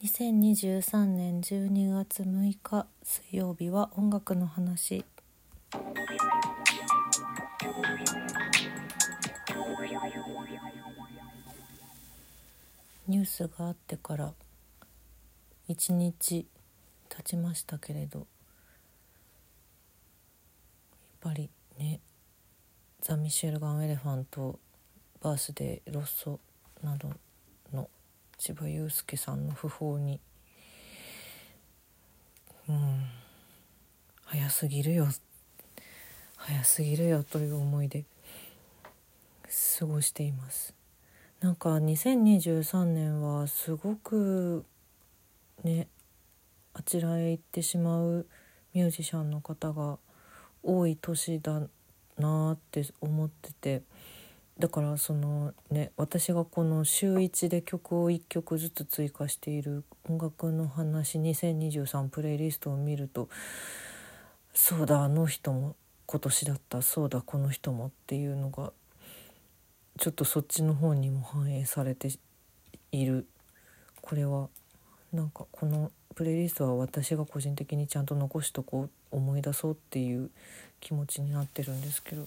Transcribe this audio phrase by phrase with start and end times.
[0.00, 5.04] 2023年12月6日水曜日は音楽の話。
[13.08, 14.32] ニュースがあってから
[15.68, 16.46] 1日
[17.08, 18.26] 経ちましたけれどやっ
[21.20, 21.98] ぱりね
[23.00, 24.60] ザ・ミシェルガン・エレファント
[25.20, 26.38] バースデー・ロッソ
[26.84, 27.10] など
[28.38, 30.20] 千葉雄介さんの訃報に。
[32.68, 33.04] うん。
[34.24, 35.08] 早すぎるよ。
[36.36, 38.04] 早すぎるよという思いで
[39.78, 40.72] 過ごしています。
[41.40, 44.64] なんか2023年はすごく
[45.64, 45.88] ね
[46.74, 48.26] あちらへ行ってしまう
[48.72, 49.98] ミュージシャンの方が
[50.62, 51.62] 多い年だ
[52.18, 53.82] なって思ってて。
[54.58, 63.28] だからそのね私がこの週1で曲を1曲ずつ追加している「音楽の話2023」プレイリストを見ると
[64.52, 68.72] そうだあの人も今年だったそうだこの人もっていうのが
[69.98, 72.08] ちょっとそっちの方にも反映されて
[72.92, 73.26] いる。
[74.00, 74.48] これは
[75.12, 80.30] なんかこのプレイリストは私が個人的にちゃんと残しとこう思い出そうっていう
[80.80, 82.26] 気持ちになってるんですけど。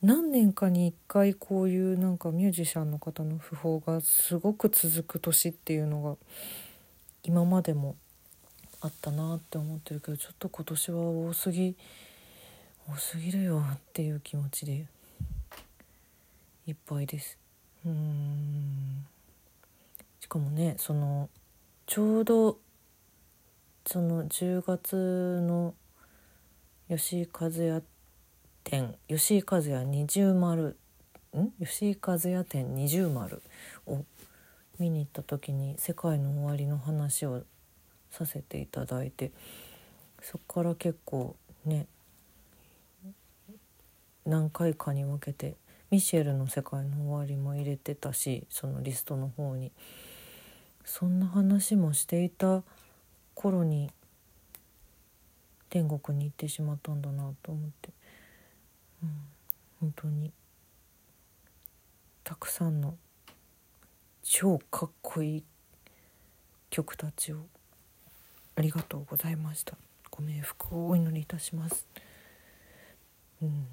[0.00, 6.16] 何年かに1回こういうなんかミュージシャンの方の訃報がすごく続く年っていうのが
[7.24, 7.96] 今までも
[8.80, 11.74] あったなって思ってるけどちょっと今年は多すぎ
[12.88, 14.86] 多すぎるよっていう気持ちで
[16.68, 17.36] いっぱいです。
[17.84, 19.04] うん。
[20.20, 21.28] しかもねその
[21.86, 22.58] ちょうど
[23.84, 25.74] その10月の
[26.88, 27.82] 吉井和也
[28.70, 30.76] 展吉井和也二重丸。
[31.34, 31.50] ん？
[31.64, 33.42] 吉井和也展二重丸
[33.86, 34.04] を
[34.78, 37.44] 見に行った時に「世界の終わり」の話を
[38.10, 39.32] させていただいて
[40.22, 41.86] そこから結構ね
[44.26, 45.56] 何回かに分けて
[45.90, 49.72] ミシェルの「世界の終わり」も入れてたしそのリストの方に。
[50.88, 52.62] そんな話もしていた
[53.34, 53.90] 頃に
[55.68, 57.90] 天国に行ってしまったんだなと思って、
[59.80, 60.32] 本当に。
[62.24, 62.94] たくさんの
[64.22, 65.44] 超かっこいい
[66.68, 67.46] 曲たちを
[68.54, 69.76] ありがとうございました。
[70.10, 71.86] ご冥福をお祈りいたします。
[73.40, 73.66] うん。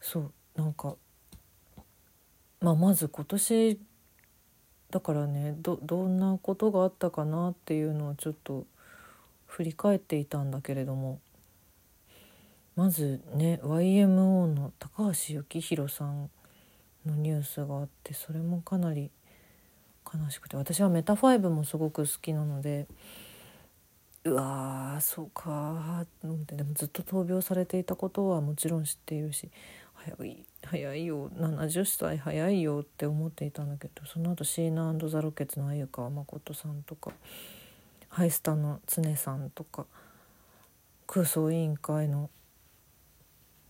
[0.00, 0.94] そうなんか、
[2.60, 3.80] まあ、まず今年
[4.90, 8.66] だからねどどんなことがあったかなっていうのをちょっと
[9.46, 11.18] 振り返っていたんだけれども。
[12.76, 16.30] まずね YMO の高橋幸宏さん
[17.06, 19.10] のニュースがあってそれもかなり
[20.12, 22.86] 悲しくて私はメタファイブもすごく好きなので
[24.24, 29.50] うわーそうかーでもずっと闘病されていたことはもちろん知っているし
[29.94, 37.10] 早い早いよ70歳早いよって思っていたんだけどその後シーナザ・ロケツの鮎川誠さんとか
[38.08, 39.86] ハイスタの常さんとか
[41.06, 42.30] 空想委員会の、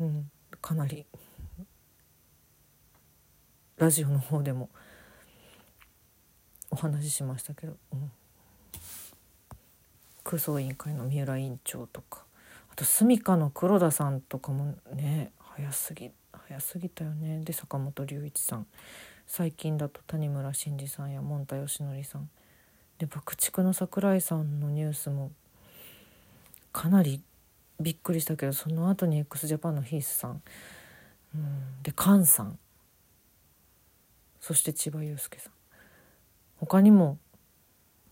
[0.00, 1.06] うん、かなり
[3.76, 4.68] ラジオの方でも
[6.70, 8.10] お話ししましたけど、うん、
[10.22, 12.24] 空想委員会の三浦委員長とか
[12.72, 17.40] あと住処の黒田さんとかもね早すぎ早すぎたよね。
[17.44, 18.66] で坂本龍一さん。
[19.26, 22.28] 最近だと谷村新司さんやもんたよしのりさん。
[22.98, 25.32] で爆竹の桜井さんのニュースも
[26.72, 27.22] かなり
[27.80, 30.42] びっくりしたけどその後に x ジャパンのヒースさん、
[31.34, 32.58] うん、で菅さん。
[34.40, 35.52] そして千葉雄介さん。
[36.56, 37.18] 他にも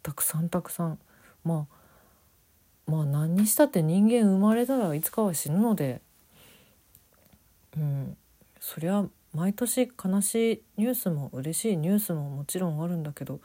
[0.02, 0.98] たくさんたくさん。
[1.44, 6.00] まあまあ何にしたって人間生まれたらいつかは死ぬので。
[7.76, 8.16] うん、
[8.60, 13.40] そりゃ毎年悲しいニュースも嬉しいニュースももちろんあるんだけど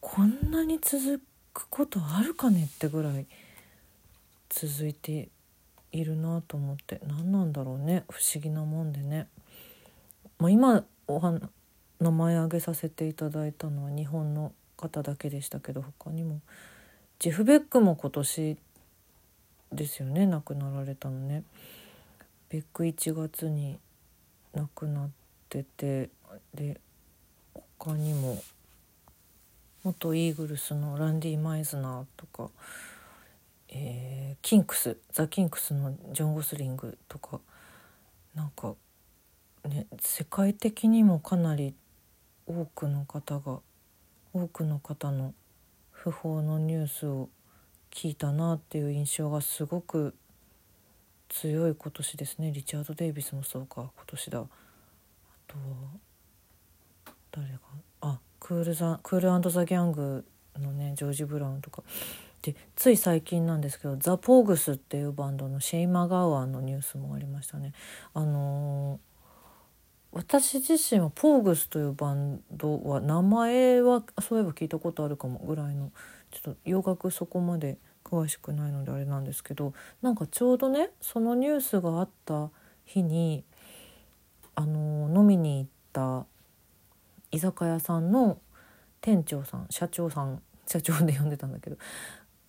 [0.00, 1.20] こんなに続
[1.52, 3.26] くことあるかねってぐらい
[4.50, 5.28] 続いて
[5.92, 9.26] いるなと思って何なんだろうね不思議なもんでね。
[10.38, 11.40] まあ、今おは
[12.00, 16.40] 名前挙げさせていただいたのは日本の方だけでしたけど他にも
[17.18, 18.56] ジェフ・ベックも今年
[19.72, 21.44] ですよね亡くなられたのね。
[22.48, 23.78] ベック1月に
[24.52, 25.10] 亡くなっ
[25.48, 26.10] てて
[26.54, 26.80] で
[27.78, 28.42] 他にも
[29.82, 32.50] 元イーグルスのランディ・マイズナーとか、
[33.72, 37.40] えー、キンクスザ・キンクスのジョン・ゴスリングとか
[38.34, 38.74] なんか
[39.64, 41.74] ね世界的にもかなり
[42.46, 43.60] 多くの方が
[44.32, 45.34] 多くの方の
[45.94, 47.28] 訃報のニュースを
[47.92, 50.14] 聞いたなっていう印象がすごく
[51.28, 52.50] 強い今年ですね。
[52.50, 54.40] リチャード・デイビスもそうか今年だ。
[54.40, 54.46] あ
[55.46, 55.62] とは
[57.30, 57.58] 誰が？
[58.00, 60.24] あクールザクールザ・ギャング
[60.58, 61.84] のねジョージ・ブラウンとか。
[62.42, 67.72] でつい最近なんですけどザ・ポーグスっていうバンドのシェイマ・ガウアンのニュースもありましたね。
[68.14, 68.98] あのー、
[70.12, 75.92] 私自身はポーグスというバンドは名前はそういえば聞いたことあるかもぐらいの
[76.30, 79.72] ちょっと洋楽そこまで詳しくないのであれなんですけど
[80.02, 82.50] なんかちょうどねそのニュースがあった
[82.84, 83.44] 日に
[84.56, 86.26] あの、飲みに行った
[87.30, 88.38] 居酒屋さんの
[89.00, 91.76] 店長さん社長さん社長で呼んでたんだけど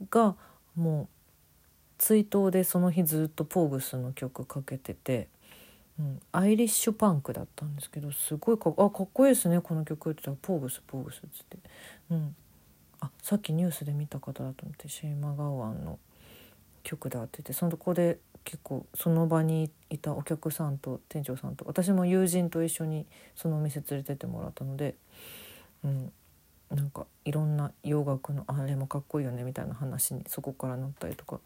[0.09, 0.35] が
[0.75, 1.07] もう
[1.97, 5.27] 追悼でその日ずっとポーグスの曲かけてて、
[5.99, 11.57] うん、アイリッシュパンクだったんですけどすごいかあかっこいいですねこの曲って言ったら「ポーグスポーグス」っつって、
[12.09, 12.35] うん、
[13.01, 15.99] あさっきニュースで見た方だと思ってシェイマ・ガワンの
[16.83, 23.05] 曲だって言ってそのとこで結構その場にいたお客さんと店長さんと私も友人と一緒に
[23.35, 24.95] そのお店連れてってもらったので、
[25.83, 26.11] うん、
[26.71, 31.39] なんかいろんな洋楽のあれもかっこいいよねみたいな話にそこからなったりとか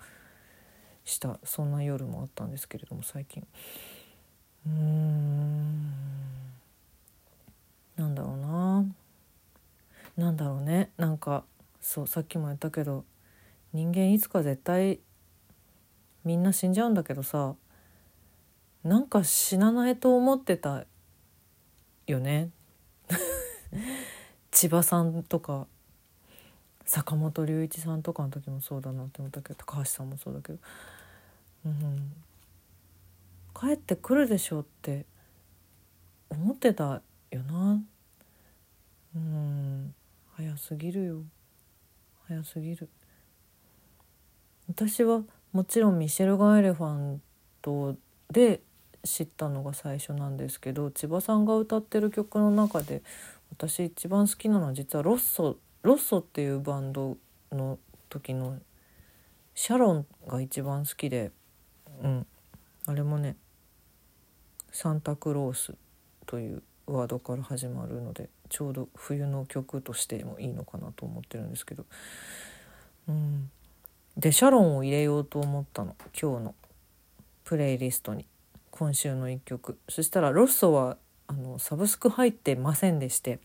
[1.04, 3.46] したそんな夜もあったんですけれども最近。
[4.68, 5.92] うーん。
[7.98, 8.86] なんだろうな。
[10.18, 10.92] なんだろうね。
[10.98, 11.44] なんか
[11.82, 13.04] そうさっきも言ったけど
[13.74, 15.00] 人間いつか絶対
[16.24, 17.56] みんな死んじゃうんだけどさ
[18.84, 20.86] なんか死なないと思ってた
[22.06, 22.50] よね。
[24.56, 25.68] 千葉さんとか
[26.86, 30.60] 坂本龍一さんとかの時もそうだなって思ったけど高橋さんもそうだけど、
[31.66, 32.14] うん、
[33.54, 35.06] 帰ってくるでしょうって
[36.30, 37.82] 思ってたよな。
[39.14, 39.94] うん。
[40.38, 41.22] 早すぎるよ。
[42.28, 42.88] 早すぎる。
[44.70, 47.22] 私はもちろんミシェルガン・エレファン
[47.62, 47.98] ト
[48.32, 48.62] で
[49.04, 53.04] 知ったのが最初なんですけど千葉さんが歌ってる曲の中で
[53.52, 57.18] 私一番好きなのは実はロッソロッソっていうバンド
[57.52, 58.60] の時の
[59.54, 61.32] シャロンが一番好きで
[62.04, 62.28] うん。
[62.88, 63.36] あれもね
[64.72, 65.74] サンタクロース
[66.26, 71.86] というワードから始まるのでちょうど冬の曲としてもいいのかなと思ってるんですけど。
[73.08, 73.50] うん。
[74.18, 76.56] でシャロンを入れようと思ったの今日の
[77.44, 78.26] プレイリストに。
[78.72, 79.80] 今週の1曲。
[79.88, 83.40] そしたらロッソはあのサブスク入ってませんでして。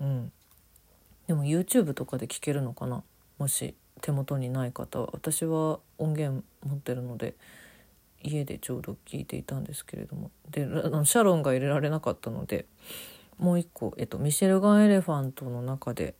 [0.00, 0.32] うん。
[1.26, 3.02] でも YouTube とかで聴けるのかな？
[3.38, 5.10] もし手元にない方は。
[5.12, 7.34] 私は音源持ってるので
[8.22, 10.30] 家でちょうど聞いていたんですけれども。
[10.50, 12.66] であのシャロンが入れられなかったので
[13.38, 16.14] もう一個、えっと、ミシェルガン・エレファントの中で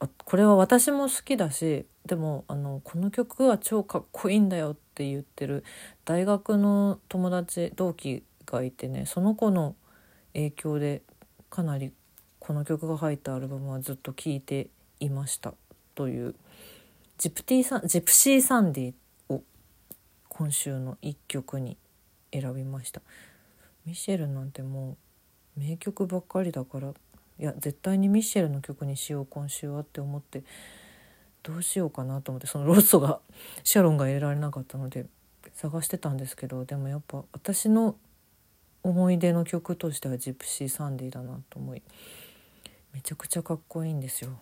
[0.00, 5.64] あこれは私も好きだしでもあのこの曲は超かっこいいんだよって言ってる
[6.04, 9.74] 大学の友達同期がいてねその子の
[10.32, 11.02] 影響で
[11.50, 11.92] かなり
[12.38, 14.68] この曲が入ったアルバムはずっと聴いて
[15.00, 15.54] いました
[15.94, 16.34] という
[17.18, 18.94] ジプティサジプシーサンディ
[19.28, 19.42] を
[20.28, 21.76] 今週の一曲に
[22.32, 23.00] 選びました。
[23.86, 24.96] ミシェルなんても
[25.56, 26.92] う名曲ばっかりだからい
[27.38, 30.42] や絶対にミシェルの曲にしよう今週はって思って
[31.42, 33.20] どうしようかなと思ってそのロッソが
[33.62, 35.06] シャロンが入れられなかったので
[35.52, 37.96] 探してたんですけどでもやっぱ私の
[38.84, 41.82] 思い出の曲としてはジプシーサンディだなと思い
[42.92, 44.38] めちゃくちゃかっこいいんですよ。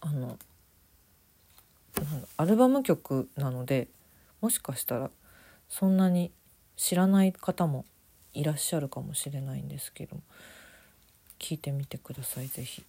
[0.00, 0.38] あの
[2.36, 3.88] アルバム曲なので
[4.40, 5.10] もしかしたら
[5.68, 6.30] そんなに
[6.76, 7.84] 知らない方も
[8.32, 10.16] いらっしゃるかもしれないんですけど
[11.38, 12.84] 聞いてみてください是非。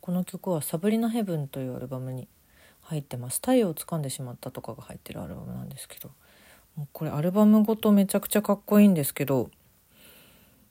[0.00, 2.28] この曲は「サブリナ・ヘブン」というアルバムに
[2.82, 6.10] 入ってます「太陽を掴んでしまった」とかが入ってるアルバムなんですけど
[6.92, 9.50] これアルバムごとめちゃくちゃかっこいいんですけど、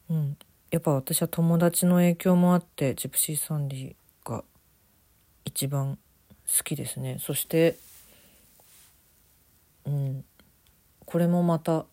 [0.10, 0.38] うん、
[0.72, 4.44] やっぱ私は友達の影響もあってジプシーサンディが
[5.46, 5.98] 一番
[6.58, 7.18] 好きですね。
[7.20, 7.78] そして
[9.86, 10.26] うん
[11.06, 11.86] これもまた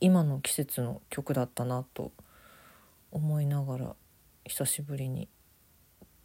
[0.00, 2.12] 今の季節の曲だったなと
[3.10, 3.96] 思いながら
[4.44, 5.28] 久しぶりに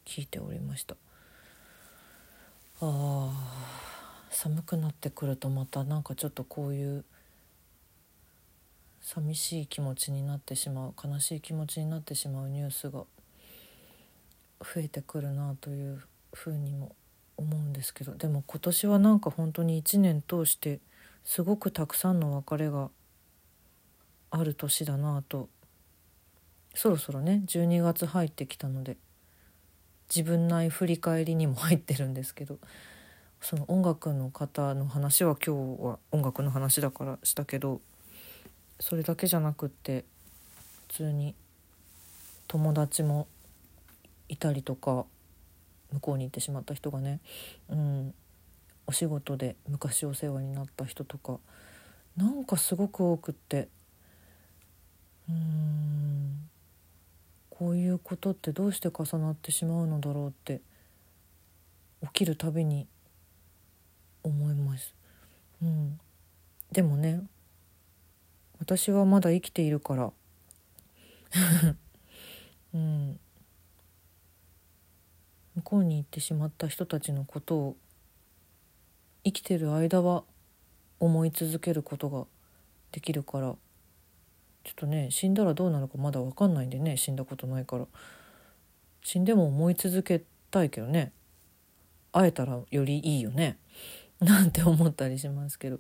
[0.06, 0.96] 聴いておりました。
[2.82, 3.32] あ
[4.30, 7.06] 寒くなってくるとまたなんかちょっとこういう
[9.06, 13.04] 寂しい気持ちになってしまう悲しい気持ちになってしまうニュースが
[14.60, 16.02] 増えてくるなという
[16.34, 16.96] ふうにも
[17.38, 20.80] 思うんですけどでも今年はなんか本当に1年通して
[21.24, 22.90] すごくたくさんの別れが
[24.32, 25.50] ある年だなと
[26.74, 28.98] そろそろね12月入ってきたので
[30.10, 32.58] 自分内振り返りにも入ってるんですけど
[33.40, 37.82] その音楽の方の話は今日は音楽の話だからしたけど
[38.80, 40.06] それだけじゃなくって
[40.88, 41.36] 普通に
[42.48, 43.28] 友達も
[44.30, 45.06] いたりとか
[45.92, 47.20] 向こうに行ってしまった人がね、
[47.70, 48.14] うん、
[48.88, 51.40] お仕事で昔お世話になった人とか
[52.18, 53.68] なんかすごく多くって
[55.30, 56.50] うん
[57.50, 60.62] こういうことってどうして重なってしまうのだろうって
[62.04, 62.88] 起きるたびに
[64.24, 64.94] 思います。
[65.62, 66.00] うん、
[66.72, 67.22] でもね
[68.60, 70.14] 私はまだ生きているから。
[72.74, 73.20] うん、
[75.56, 77.78] 向こうに行ってしまった人たちのことを
[79.24, 80.24] 生きてる間は
[81.00, 82.28] 思い続けることが
[82.92, 83.56] できるから。
[84.64, 87.88] ちょっとね死んだらどうなるかまだ分かんないんでね死んだことないから。
[89.04, 91.12] 死んでも思い続けたいけどね。
[92.12, 93.60] 会えたらよりいいよね。
[94.20, 95.80] なんて思ったりしますけど、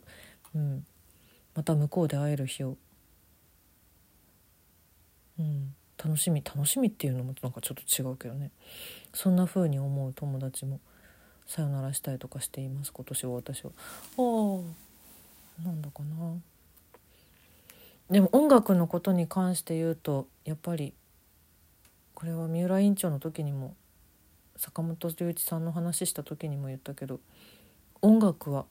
[0.53, 0.85] うん、
[1.55, 2.77] また向こうで会える日を、
[5.39, 8.51] うん、楽しみ楽しみっていうのもなんかちょっと違うけどね
[9.13, 10.79] そんな風に思う友達も
[11.47, 13.71] さよならしたりとかしています今年は私は。
[14.17, 14.21] あ
[15.61, 16.33] あなんだかな。
[18.09, 20.93] でも音楽のことに関して言うとやっぱり
[22.13, 23.75] これは三浦院長の時にも
[24.57, 27.19] 坂本龍一さんの話した時にも言ったけど
[28.01, 28.65] 音楽は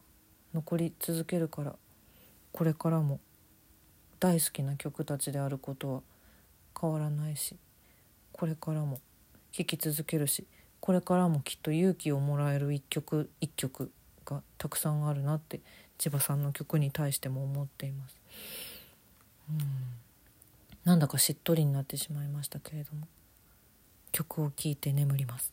[0.55, 1.75] 残り続けるから
[2.54, 3.18] これからも
[4.20, 6.02] 大好きな曲たちであることは
[6.80, 7.56] 変わらないし
[8.30, 9.00] これからも
[9.50, 10.46] 聴き続けるし
[10.78, 13.90] これからもきっと勇気をもらえる一曲一曲
[14.25, 15.61] がたくさんあるなって
[15.99, 18.16] 千葉さんの曲に対しても思っています。
[19.50, 19.58] うん
[20.84, 23.08] なんだかしっとりになってしまいましたけれども
[24.12, 25.52] 曲を聴いて眠ります。